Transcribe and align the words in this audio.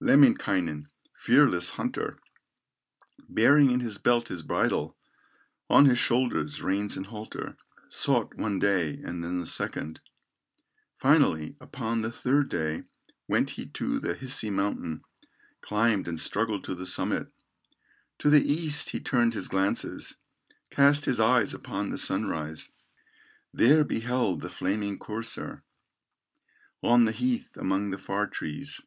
Lemminkainen, 0.00 0.88
fearless 1.14 1.68
hunter, 1.72 2.18
Bearing 3.28 3.70
in 3.70 3.80
his 3.80 3.98
belt 3.98 4.28
his 4.28 4.42
bridle, 4.42 4.96
On 5.68 5.84
his 5.84 5.98
shoulders, 5.98 6.62
reins 6.62 6.96
and 6.96 7.04
halter, 7.04 7.58
Sought 7.90 8.32
one 8.36 8.58
day, 8.58 9.02
and 9.04 9.22
then 9.22 9.42
a 9.42 9.46
second, 9.46 10.00
Finally, 10.96 11.56
upon 11.60 12.00
the 12.00 12.10
third 12.10 12.48
day, 12.48 12.84
Went 13.28 13.50
he 13.50 13.66
to 13.66 13.98
the 13.98 14.14
Hisi 14.14 14.48
mountain, 14.50 15.02
Climbed, 15.60 16.08
and 16.08 16.18
struggled 16.18 16.64
to 16.64 16.74
the 16.74 16.86
summit; 16.86 17.30
To 18.20 18.30
the 18.30 18.50
east 18.50 18.88
he 18.88 18.98
turned 18.98 19.34
his 19.34 19.46
glances, 19.48 20.16
Cast 20.70 21.04
his 21.04 21.20
eyes 21.20 21.52
upon 21.52 21.90
the 21.90 21.98
sunrise, 21.98 22.70
There 23.52 23.84
beheld 23.84 24.40
the 24.40 24.48
flaming 24.48 24.98
courser, 24.98 25.64
On 26.82 27.04
the 27.04 27.12
heath 27.12 27.58
among 27.58 27.90
the 27.90 27.98
far 27.98 28.26
trees. 28.26 28.80